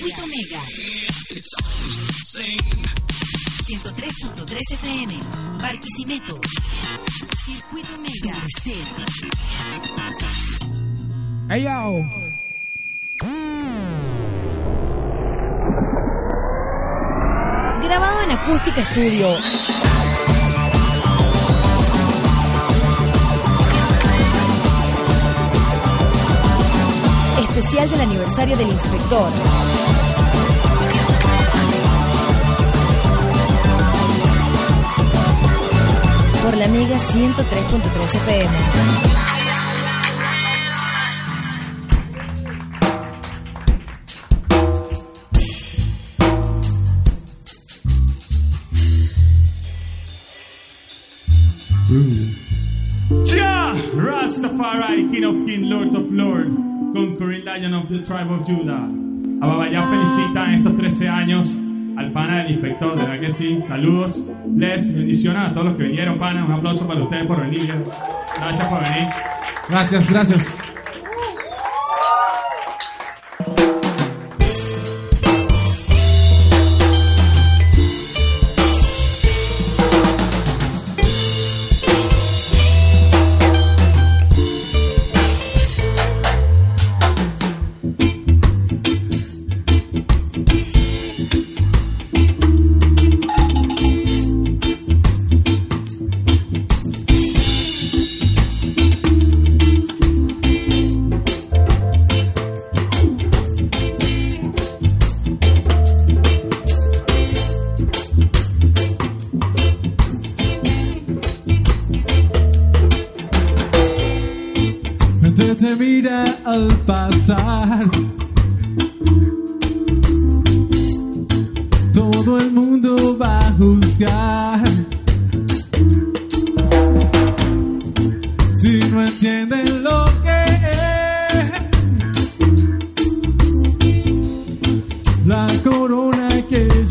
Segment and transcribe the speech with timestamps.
[0.00, 0.62] Circuito Mega.
[3.64, 5.14] 103.3 FM.
[5.60, 6.40] Barquisimeto.
[7.44, 8.34] Circuito Mega.
[8.62, 8.78] Cero.
[11.50, 12.00] Hey yo.
[17.82, 19.28] Grabado en Acústica Studio.
[27.42, 29.30] Especial del aniversario del inspector.
[36.50, 38.54] Por la Mega 103.3 FM.
[53.94, 56.48] Rastafari, King of King, Lord of Lord,
[56.92, 58.88] Conquering Lion of the Tribe of Judah.
[59.40, 61.59] Ababayá felicita en estos 13 años
[62.00, 63.60] al pana del inspector, de verdad que sí.
[63.68, 64.22] Saludos,
[64.56, 66.44] les bendiciones a todos los que vinieron, pana.
[66.44, 67.72] Un aplauso para ustedes por venir.
[68.36, 69.08] Gracias por venir.
[69.68, 70.69] Gracias, gracias.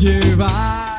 [0.00, 0.89] Que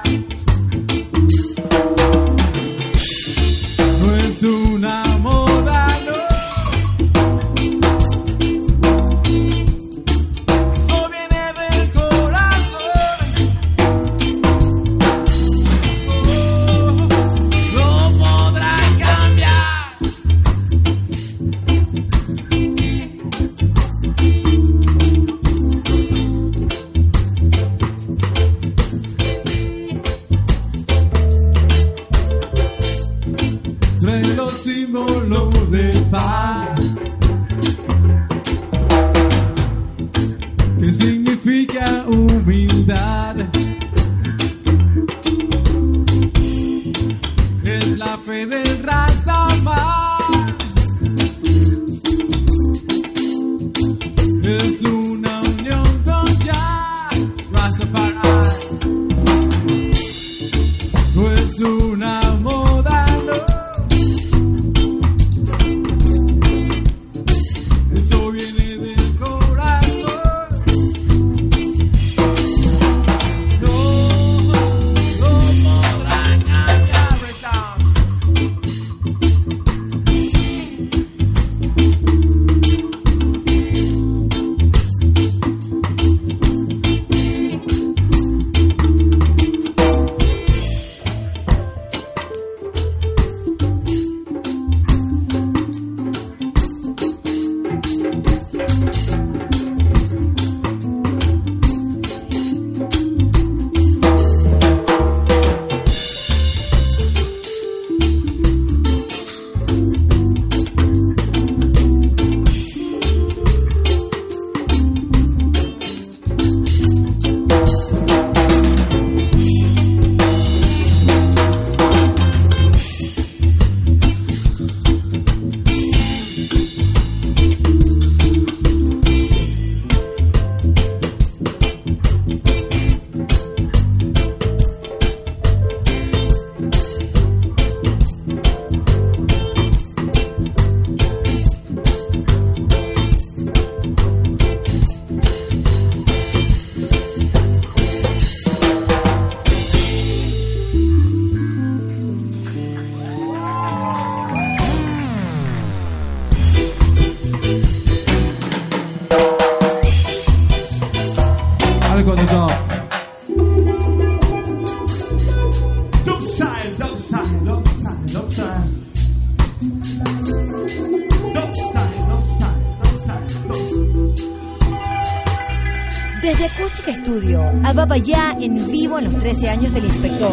[179.42, 180.32] 15 años del inspector.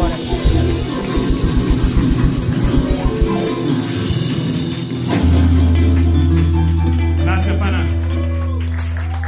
[7.23, 7.87] Gracias, pana.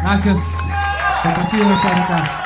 [0.04, 0.38] Gracias.
[1.24, 2.46] Complacido de estar acá.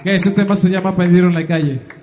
[0.00, 1.99] Ok, ese tema se llama Pedir en la calle.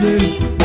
[0.00, 0.63] calle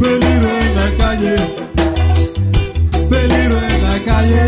[0.00, 1.36] Peligro en la calle,
[3.10, 4.44] peligro en la calle,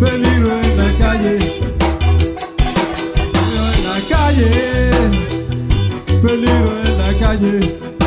[0.00, 1.34] peligro en la calle,
[3.30, 4.48] peligro en la calle,
[6.22, 8.03] peligro en la calle.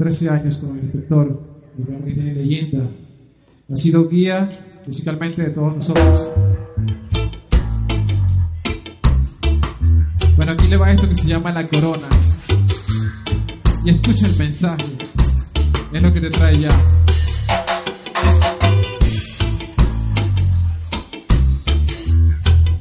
[0.00, 1.26] 13 años con el inspector,
[1.76, 2.88] lugar que tiene leyenda.
[3.70, 4.48] Ha sido guía
[4.86, 6.30] musicalmente de todos nosotros.
[10.36, 12.08] Bueno, aquí le va esto que se llama La Corona.
[13.84, 14.86] Y escucha el mensaje.
[15.92, 16.70] Es lo que te trae ya.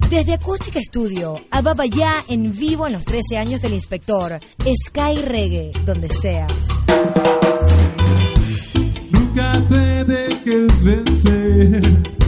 [0.10, 4.40] Desde Acústica Studio a Babayá en vivo en los 13 años del inspector.
[4.88, 6.48] Sky Reggae, donde sea.
[10.82, 12.19] Vencer.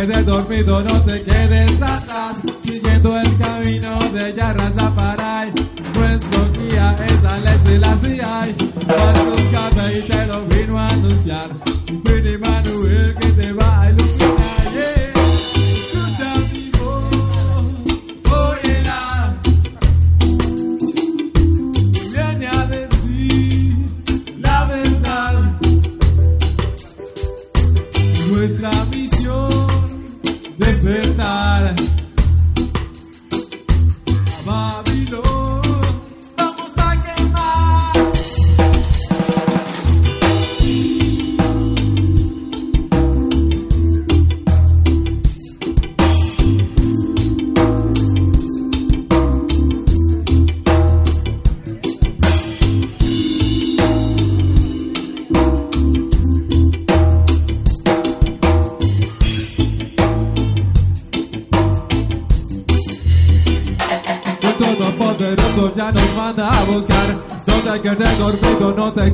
[0.00, 2.36] Quedes dormido, no te quedes atrás.
[2.62, 5.52] Siguiendo el camino de Yarras Zaparay.
[5.94, 8.46] Nuestro guía es Alex la CIA.
[8.86, 11.79] Marcos Cata y te lo vino a anunciar.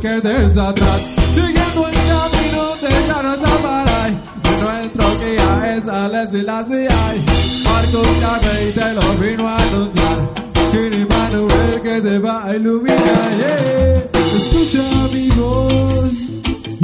[0.07, 1.01] Quedes atrás.
[1.35, 4.13] Siguiendo el camino de Yaratabaray.
[4.63, 7.03] Nuestro guía es Alex y la CIA.
[7.65, 10.19] Marcos Carrey te lo vino a anunciar.
[10.71, 13.31] Kiri Manuel que te va a iluminar.
[13.39, 14.03] Yeah.
[14.39, 16.13] Escucha mi voz,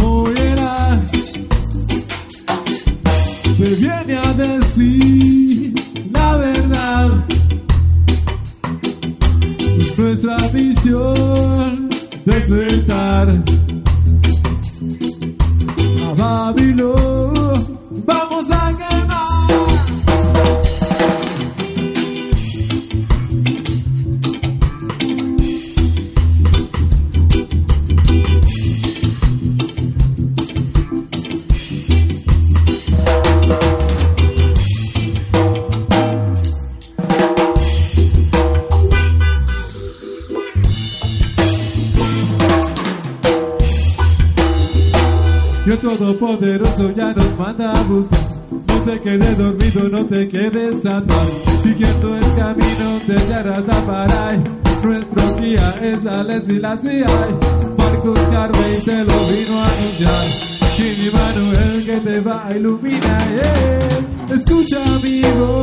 [0.03, 1.11] oirás.
[3.59, 5.75] Te viene a decir
[6.13, 7.11] la verdad.
[9.79, 11.62] Es nuestra misión
[16.05, 17.79] a Babilón.
[18.07, 18.92] Vamos a.
[49.89, 51.29] no te quedes atrás.
[51.63, 54.43] Siguiendo el camino de Yarataparay.
[54.83, 57.07] Nuestro guía es Alex y la CIA.
[57.79, 60.25] Marcos Carvey te lo vino a anunciar.
[60.75, 63.35] Chini Manuel que te va a iluminar.
[63.35, 64.35] yeah.
[64.35, 65.62] Escucha mi voz,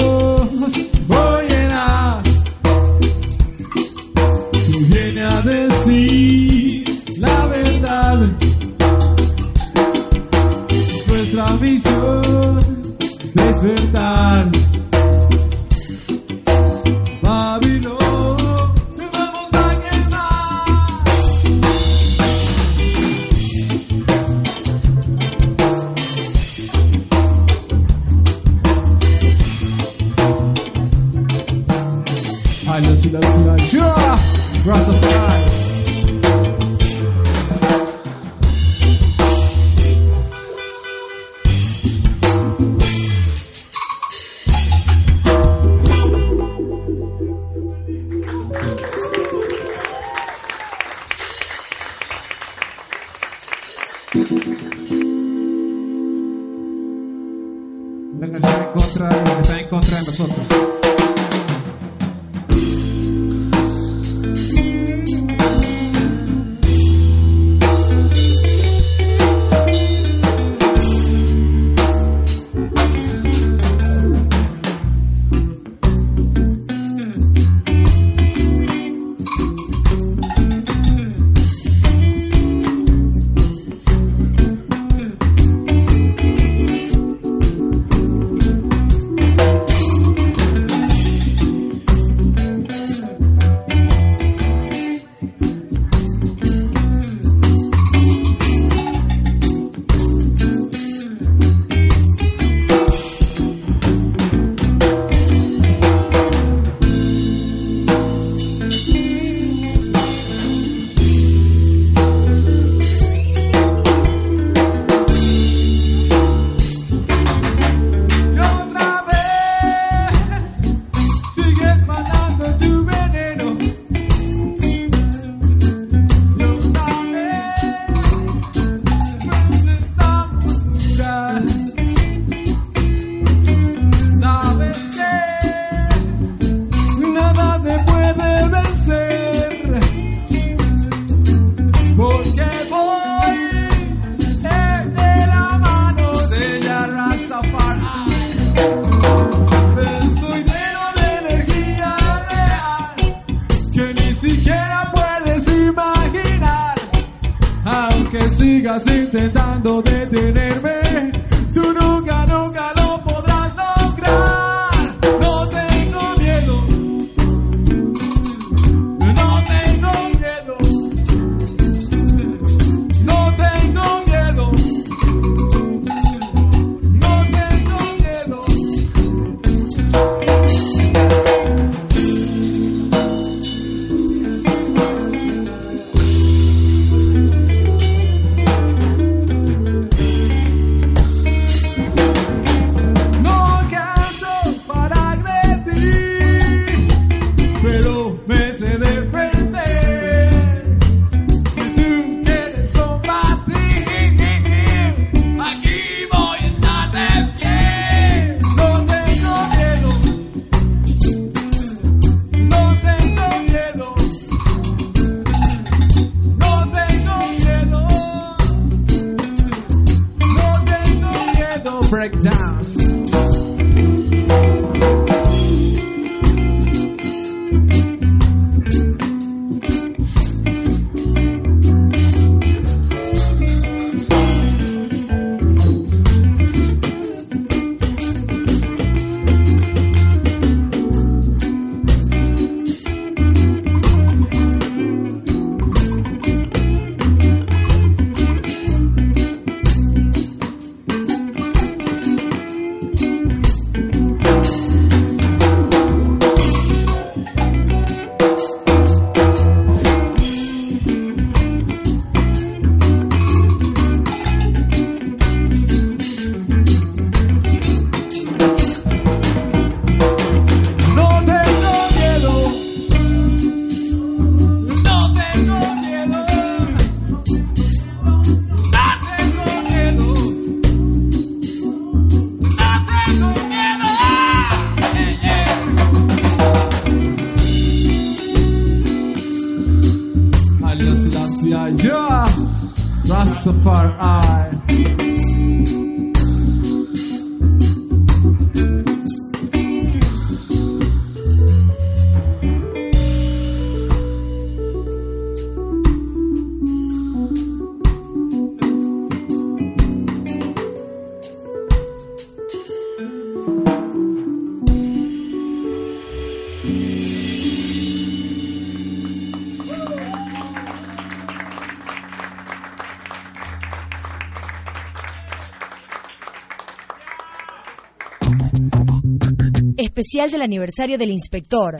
[330.10, 331.78] especial del aniversario del inspector.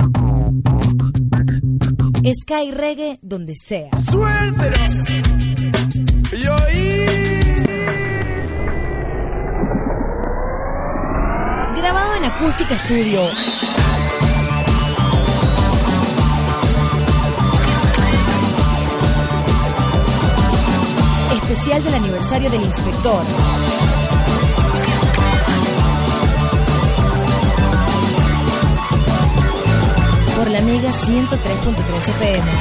[2.42, 3.90] Sky Reggae donde sea.
[4.12, 4.76] ¡Suéltelo!
[6.72, 7.06] Y.
[11.76, 13.20] Grabado en Acústica Studio.
[21.34, 23.24] Especial del aniversario del inspector.
[30.52, 32.52] la Mega 103.3 FM.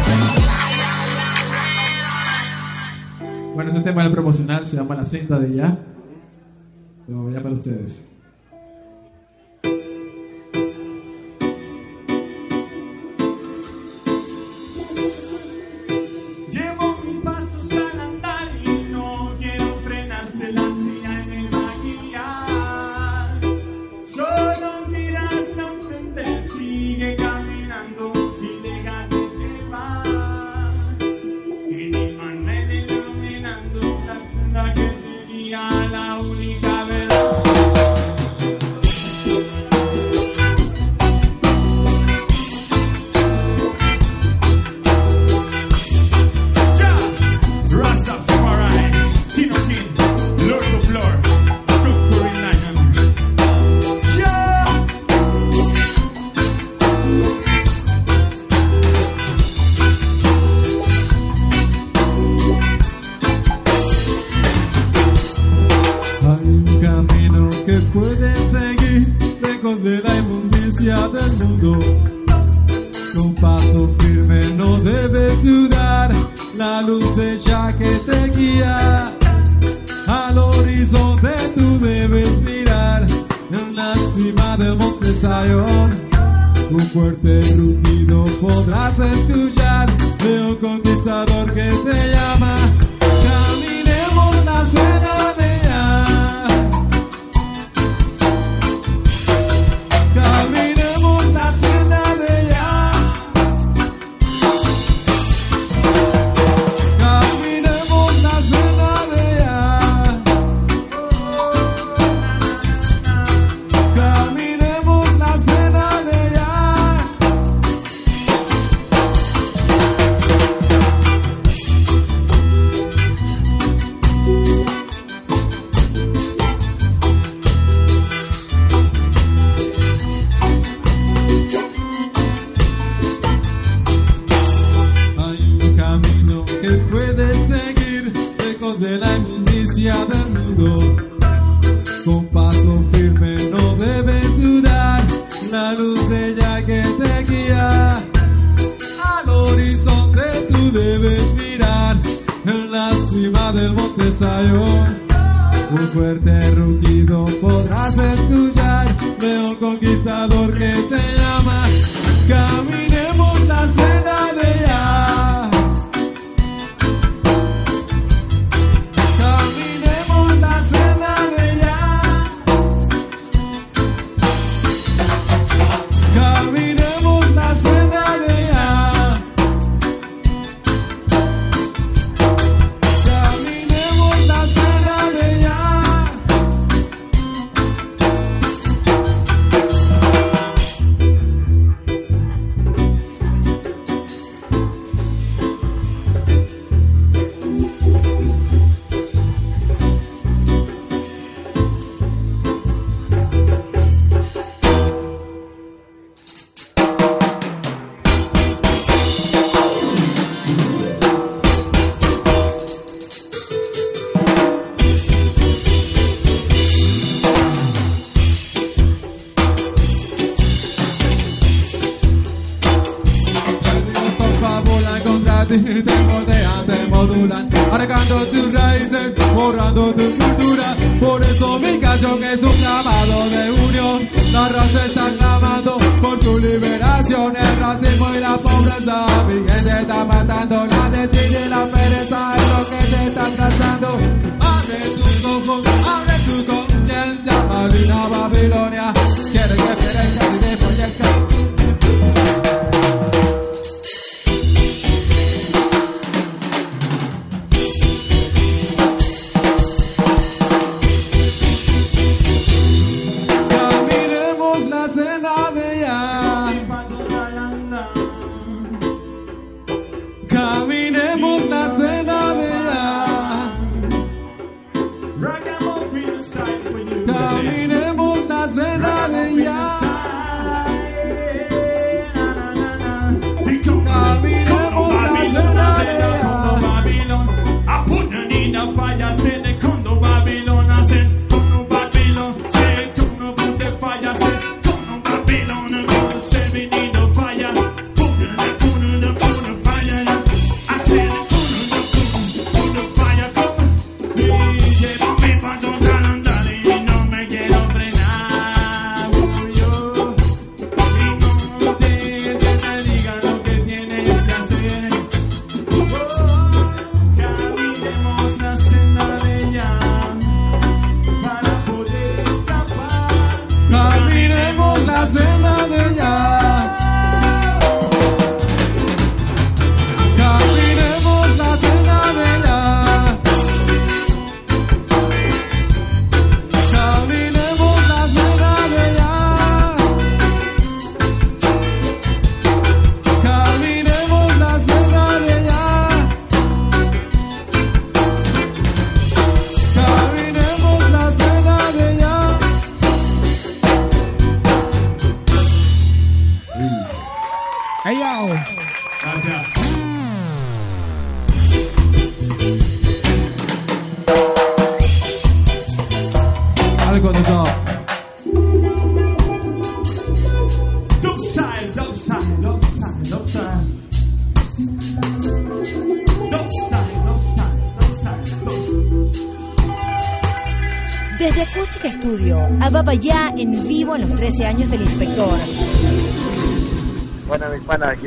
[3.54, 5.78] Bueno, este tema del promocional se llama La Cinta de Ya.
[7.08, 8.04] Lo voy a para ustedes.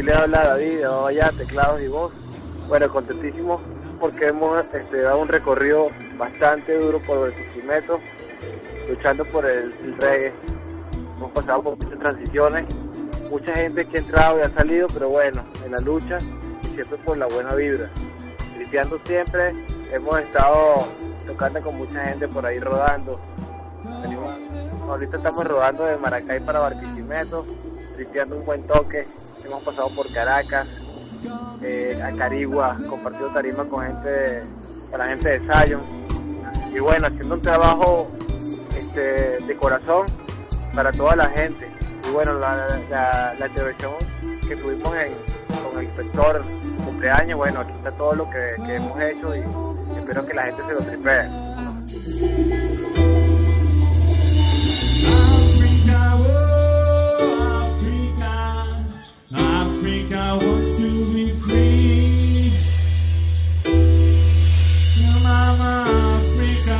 [0.01, 2.11] Aquí le habla David de Babaya, teclados y voz.
[2.67, 3.61] Bueno, contentísimo
[3.99, 7.99] porque hemos este, dado un recorrido bastante duro por Barquisimeto,
[8.89, 10.33] luchando por el, el reggae.
[11.17, 12.65] Hemos pasado por muchas transiciones,
[13.29, 16.17] mucha gente que ha entrado y ha salido, pero bueno, en la lucha
[16.63, 17.91] y siempre por la buena vibra.
[18.55, 19.53] Tripeando siempre,
[19.91, 20.87] hemos estado
[21.27, 23.19] tocando con mucha gente por ahí rodando.
[24.89, 27.45] Ahorita estamos rodando de Maracay para Barquisimeto,
[27.95, 29.05] tripeando un buen toque.
[29.51, 30.65] Hemos pasado por Caracas,
[31.61, 34.43] eh, a Carigua, compartido tarima con gente,
[34.89, 35.81] con la gente de Zion.
[36.73, 38.09] Y bueno, haciendo un trabajo
[38.77, 40.05] este, de corazón
[40.73, 41.69] para toda la gente.
[42.07, 43.91] Y bueno, la, la, la intervención
[44.47, 45.11] que tuvimos en,
[45.69, 46.45] con el inspector
[46.85, 49.43] cumpleaños, bueno, aquí está todo lo que, que hemos hecho y
[49.97, 52.70] espero que la gente se lo tripee.
[59.33, 62.51] Africa, Africa, want to be free.
[65.23, 65.85] Mama,
[66.19, 66.79] Africa,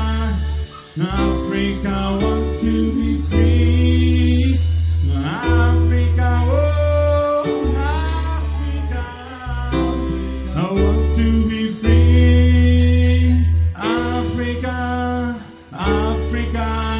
[0.99, 4.55] Africa, want to be free.
[5.13, 9.03] Africa, oh, Africa,
[10.55, 13.29] I want to be free.
[13.77, 14.77] Africa,
[15.73, 16.90] Africa,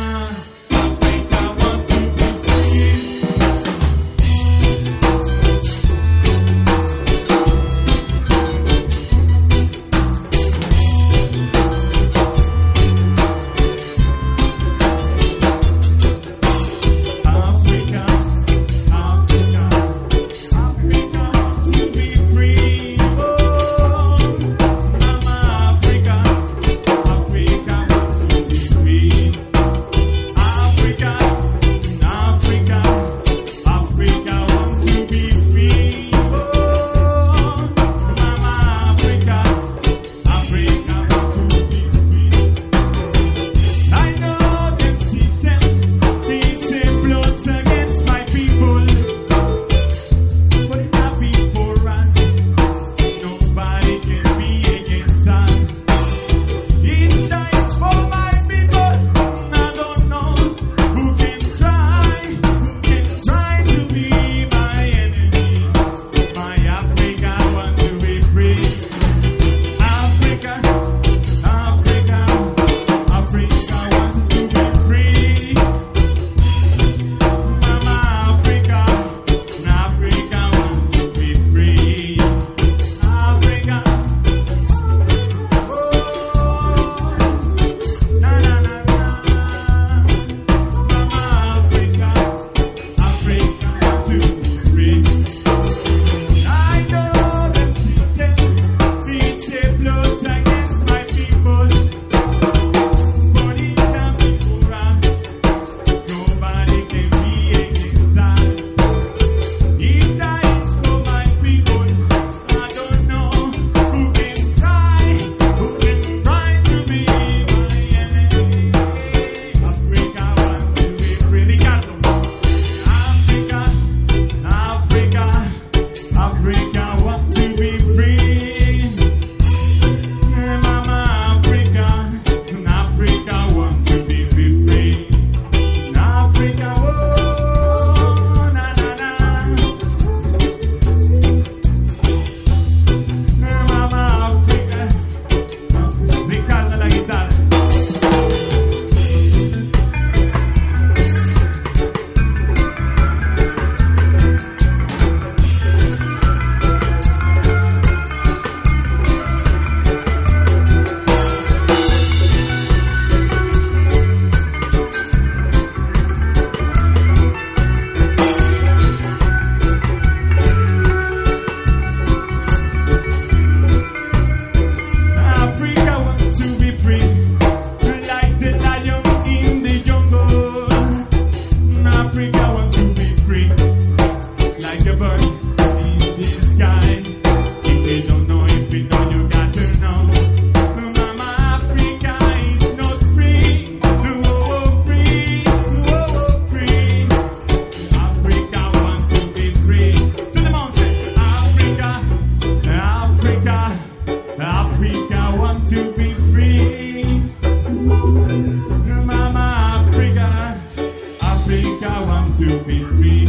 [212.42, 213.28] to be free.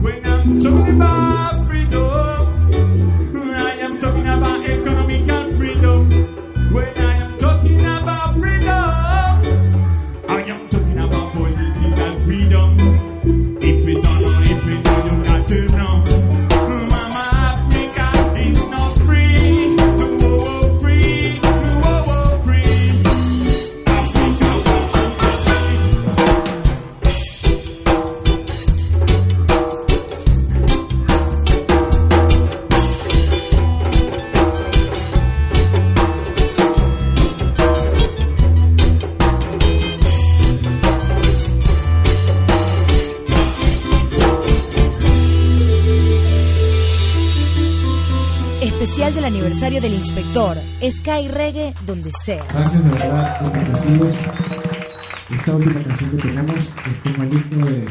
[0.00, 2.53] When I'm talking about freedom.
[49.80, 50.56] del inspector.
[50.82, 51.28] Sky
[51.86, 52.44] donde sea.
[52.52, 53.40] Gracias de verdad
[55.30, 57.86] Esta última canción que tenemos es como el himno de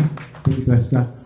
[0.00, 1.17] un poquito de.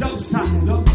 [0.00, 0.93] No side.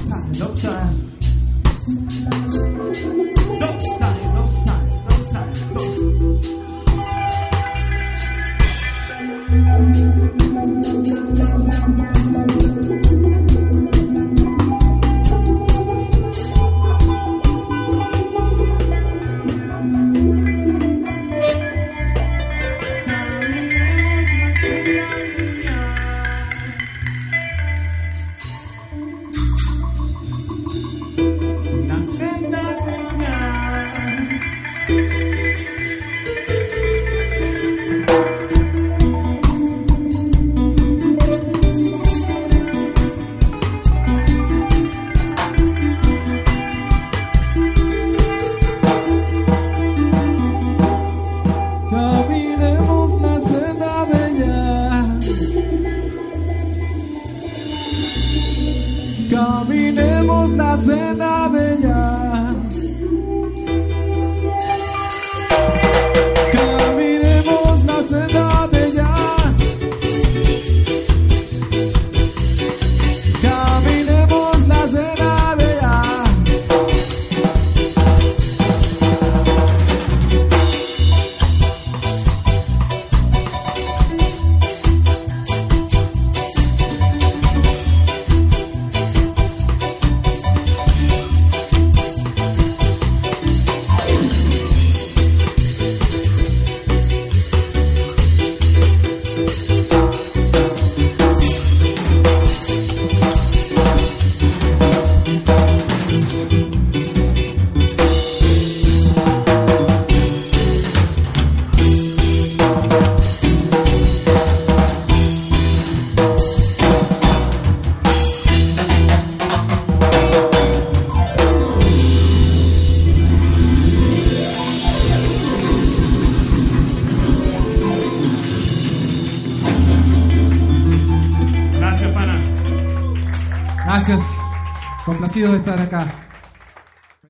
[135.40, 136.19] agradecidos de estar acá.